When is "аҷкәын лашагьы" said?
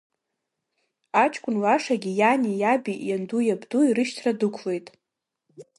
1.23-2.11